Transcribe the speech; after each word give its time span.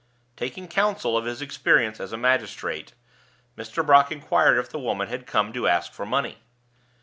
Taking 0.35 0.67
counsel 0.67 1.15
of 1.15 1.25
his 1.25 1.43
experience 1.43 1.99
as 1.99 2.11
a 2.11 2.17
magistrate, 2.17 2.93
Mr. 3.55 3.85
Brock 3.85 4.11
inquired 4.11 4.57
if 4.57 4.67
the 4.67 4.79
woman 4.79 5.09
had 5.09 5.27
come 5.27 5.53
to 5.53 5.67
ask 5.67 5.93
for 5.93 6.07
money. 6.07 6.39